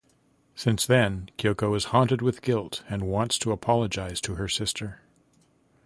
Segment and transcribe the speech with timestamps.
[0.55, 5.01] Since then, Kyoko is haunted with guilt and wants to apologize to her sister.